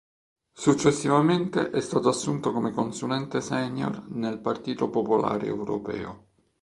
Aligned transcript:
Successivamente 0.53 1.69
è 1.69 1.79
stato 1.79 2.09
assunto 2.09 2.51
come 2.51 2.71
consulente 2.71 3.39
senior 3.39 4.03
nel 4.09 4.39
Partito 4.39 4.89
Popolare 4.89 5.45
Europeo. 5.45 6.25